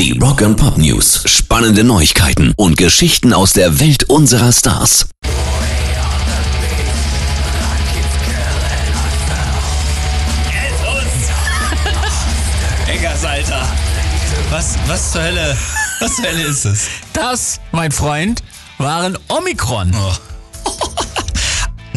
Die 0.00 0.18
Rock 0.18 0.40
and 0.40 0.56
Pop 0.56 0.78
News. 0.78 1.24
Spannende 1.26 1.84
Neuigkeiten 1.84 2.54
und 2.56 2.78
Geschichten 2.78 3.34
aus 3.34 3.52
der 3.52 3.80
Welt 3.80 4.04
unserer 4.04 4.50
Stars. 4.50 5.10
Eggers, 12.86 13.24
Alter. 13.26 13.68
Was, 14.48 14.78
was 14.86 15.12
zur 15.12 15.22
Hölle? 15.22 15.54
Was 16.00 16.16
zur 16.16 16.24
Hölle 16.24 16.42
ist 16.44 16.64
es? 16.64 16.88
Das, 17.12 17.60
mein 17.70 17.92
Freund, 17.92 18.42
waren 18.78 19.18
Omikron. 19.28 19.94
Oh. 19.94 20.39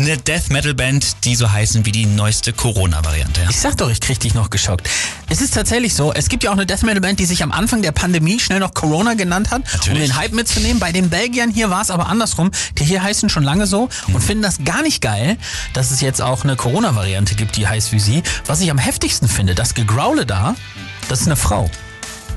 Eine 0.00 0.16
Death 0.16 0.48
Metal 0.48 0.72
Band, 0.72 1.26
die 1.26 1.34
so 1.36 1.52
heißen 1.52 1.84
wie 1.84 1.92
die 1.92 2.06
neueste 2.06 2.54
Corona-Variante. 2.54 3.42
Ich 3.50 3.60
sag 3.60 3.76
doch, 3.76 3.90
ich 3.90 4.00
krieg 4.00 4.18
dich 4.18 4.32
noch 4.32 4.48
geschockt. 4.48 4.88
Es 5.28 5.42
ist 5.42 5.52
tatsächlich 5.52 5.92
so, 5.92 6.10
es 6.14 6.30
gibt 6.30 6.42
ja 6.42 6.48
auch 6.48 6.54
eine 6.54 6.64
Death 6.64 6.84
Metal 6.84 7.02
Band, 7.02 7.20
die 7.20 7.26
sich 7.26 7.42
am 7.42 7.52
Anfang 7.52 7.82
der 7.82 7.92
Pandemie 7.92 8.40
schnell 8.40 8.60
noch 8.60 8.72
Corona 8.72 9.12
genannt 9.12 9.50
hat, 9.50 9.62
Natürlich. 9.74 9.88
um 9.90 10.06
den 10.06 10.16
Hype 10.16 10.32
mitzunehmen. 10.32 10.78
Bei 10.80 10.90
den 10.90 11.10
Belgiern 11.10 11.50
hier 11.50 11.68
war 11.68 11.82
es 11.82 11.90
aber 11.90 12.08
andersrum. 12.08 12.50
Die 12.78 12.84
hier 12.84 13.02
heißen 13.02 13.28
schon 13.28 13.42
lange 13.42 13.66
so 13.66 13.90
und 14.14 14.22
finden 14.22 14.42
das 14.42 14.64
gar 14.64 14.80
nicht 14.80 15.02
geil, 15.02 15.36
dass 15.74 15.90
es 15.90 16.00
jetzt 16.00 16.22
auch 16.22 16.44
eine 16.44 16.56
Corona-Variante 16.56 17.34
gibt, 17.34 17.56
die 17.56 17.68
heißt 17.68 17.92
wie 17.92 18.00
sie. 18.00 18.22
Was 18.46 18.62
ich 18.62 18.70
am 18.70 18.78
heftigsten 18.78 19.28
finde, 19.28 19.54
das 19.54 19.74
Gegraule 19.74 20.24
da, 20.24 20.54
das 21.10 21.20
ist 21.20 21.26
eine 21.26 21.36
Frau. 21.36 21.70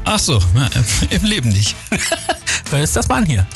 Ach 0.04 0.20
so, 0.20 0.42
na, 0.54 0.70
im 1.12 1.24
Leben 1.24 1.48
nicht. 1.48 1.78
Wer 2.72 2.84
ist 2.84 2.98
das 2.98 3.08
Mann 3.08 3.26
hier? 3.26 3.48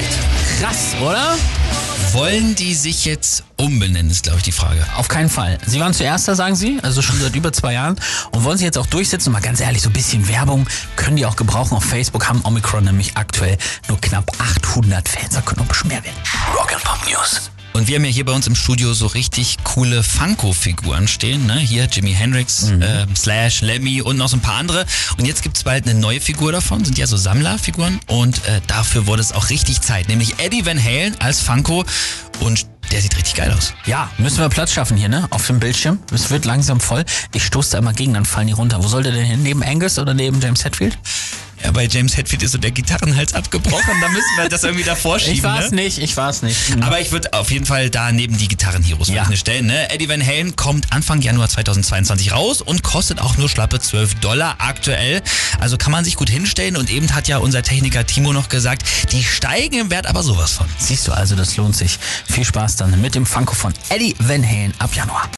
Schlecht. 0.00 0.18
Krass, 0.60 0.96
oder? 1.00 1.36
Wollen 2.12 2.54
die 2.54 2.74
sich 2.74 3.04
jetzt 3.04 3.44
umbenennen, 3.56 4.10
ist 4.10 4.24
glaube 4.24 4.38
ich 4.38 4.44
die 4.44 4.52
Frage. 4.52 4.84
Auf 4.96 5.08
keinen 5.08 5.28
Fall. 5.28 5.58
Sie 5.66 5.78
waren 5.80 5.92
zuerst 5.92 6.26
da, 6.26 6.34
sagen 6.34 6.56
Sie, 6.56 6.78
also 6.82 7.02
schon 7.02 7.20
seit 7.20 7.36
über 7.36 7.52
zwei 7.52 7.74
Jahren 7.74 7.96
und 8.32 8.44
wollen 8.44 8.58
sich 8.58 8.64
jetzt 8.64 8.78
auch 8.78 8.86
durchsetzen. 8.86 9.28
Und 9.28 9.34
mal 9.34 9.40
ganz 9.40 9.60
ehrlich, 9.60 9.82
so 9.82 9.90
ein 9.90 9.92
bisschen 9.92 10.26
Werbung 10.28 10.66
können 10.96 11.16
die 11.16 11.26
auch 11.26 11.36
gebrauchen. 11.36 11.76
Auf 11.76 11.84
Facebook 11.84 12.28
haben 12.28 12.40
Omicron 12.44 12.84
nämlich 12.84 13.16
aktuell 13.16 13.58
nur 13.88 14.00
knapp 14.00 14.30
800 14.38 15.08
Fans. 15.08 15.34
Da 15.34 15.40
können 15.42 15.58
noch 15.58 15.66
ein 15.66 15.68
bisschen 15.68 15.88
mehr 15.88 16.02
werden. 16.02 16.16
Rock 16.56 16.72
and 16.72 16.82
Pop 16.82 16.98
News. 17.08 17.50
Und 17.80 17.88
wir 17.88 17.96
haben 17.96 18.04
ja 18.04 18.10
hier 18.10 18.26
bei 18.26 18.32
uns 18.32 18.46
im 18.46 18.54
Studio 18.54 18.92
so 18.92 19.06
richtig 19.06 19.56
coole 19.64 20.02
Funko-Figuren 20.02 21.08
stehen. 21.08 21.46
Ne? 21.46 21.54
Hier 21.54 21.86
Jimi 21.86 22.12
Hendrix, 22.12 22.68
äh, 22.68 23.06
Slash, 23.16 23.62
Lemmy 23.62 24.02
und 24.02 24.18
noch 24.18 24.28
so 24.28 24.36
ein 24.36 24.42
paar 24.42 24.56
andere. 24.56 24.84
Und 25.16 25.24
jetzt 25.24 25.42
gibt's 25.42 25.64
bald 25.64 25.88
eine 25.88 25.98
neue 25.98 26.20
Figur 26.20 26.52
davon. 26.52 26.84
Sind 26.84 26.98
ja 26.98 27.06
so 27.06 27.16
Sammlerfiguren. 27.16 27.98
Und 28.06 28.44
äh, 28.44 28.60
dafür 28.66 29.06
wurde 29.06 29.22
es 29.22 29.32
auch 29.32 29.48
richtig 29.48 29.80
Zeit. 29.80 30.08
Nämlich 30.08 30.34
Eddie 30.40 30.66
Van 30.66 30.78
Halen 30.78 31.18
als 31.20 31.40
Funko. 31.40 31.86
Und 32.40 32.66
der 32.92 33.00
sieht 33.00 33.16
richtig 33.16 33.36
geil 33.36 33.50
aus. 33.56 33.72
Ja, 33.86 34.10
müssen 34.18 34.40
wir 34.40 34.50
Platz 34.50 34.74
schaffen 34.74 34.98
hier, 34.98 35.08
ne? 35.08 35.26
Auf 35.30 35.46
dem 35.46 35.58
Bildschirm. 35.58 36.00
Es 36.12 36.28
wird 36.28 36.44
langsam 36.44 36.80
voll. 36.80 37.06
Ich 37.32 37.46
stoße 37.46 37.70
da 37.70 37.78
immer 37.78 37.94
gegen, 37.94 38.12
dann 38.12 38.26
fallen 38.26 38.48
die 38.48 38.52
runter. 38.52 38.84
Wo 38.84 38.88
soll 38.88 39.04
der 39.04 39.12
denn 39.12 39.24
hin? 39.24 39.42
Neben 39.42 39.62
Angus 39.62 39.98
oder 39.98 40.12
neben 40.12 40.38
James 40.42 40.66
Hetfield? 40.66 40.98
Ja, 41.62 41.70
bei 41.72 41.86
James 41.86 42.16
Hetfield 42.16 42.42
ist 42.42 42.52
so 42.52 42.58
der 42.58 42.70
Gitarrenhals 42.70 43.34
abgebrochen. 43.34 44.00
da 44.00 44.08
müssen 44.08 44.26
wir 44.36 44.48
das 44.48 44.64
irgendwie 44.64 44.84
davor 44.84 45.18
schieben. 45.18 45.34
Ich 45.34 45.42
war's 45.42 45.70
ne? 45.70 45.82
nicht, 45.82 45.98
ich 45.98 46.16
war's 46.16 46.42
nicht. 46.42 46.58
Aber 46.80 47.00
ich 47.00 47.12
würde 47.12 47.32
auf 47.32 47.50
jeden 47.50 47.66
Fall 47.66 47.90
da 47.90 48.12
neben 48.12 48.36
die 48.38 48.48
Gitarrenheroes 48.48 49.08
Ja. 49.08 49.30
stellen. 49.36 49.66
Ne? 49.66 49.90
Eddie 49.90 50.08
Van 50.08 50.24
Halen 50.26 50.56
kommt 50.56 50.92
Anfang 50.92 51.20
Januar 51.20 51.48
2022 51.48 52.32
raus 52.32 52.60
und 52.62 52.82
kostet 52.82 53.20
auch 53.20 53.36
nur 53.36 53.48
schlappe 53.48 53.78
12 53.80 54.16
Dollar 54.16 54.56
aktuell. 54.58 55.22
Also 55.60 55.76
kann 55.76 55.92
man 55.92 56.04
sich 56.04 56.16
gut 56.16 56.30
hinstellen. 56.30 56.76
Und 56.76 56.90
eben 56.90 57.14
hat 57.14 57.28
ja 57.28 57.38
unser 57.38 57.62
Techniker 57.62 58.06
Timo 58.06 58.32
noch 58.32 58.48
gesagt, 58.48 58.82
die 59.12 59.22
steigen 59.22 59.78
im 59.78 59.90
Wert 59.90 60.06
aber 60.06 60.22
sowas 60.22 60.52
von. 60.52 60.66
Siehst 60.78 61.06
du 61.08 61.12
also, 61.12 61.36
das 61.36 61.56
lohnt 61.56 61.76
sich. 61.76 61.98
Viel 62.28 62.44
Spaß 62.44 62.76
dann 62.76 63.00
mit 63.00 63.14
dem 63.14 63.26
Funko 63.26 63.54
von 63.54 63.72
Eddie 63.90 64.14
Van 64.18 64.46
Halen 64.46 64.72
ab 64.78 64.94
Januar. 64.94 65.30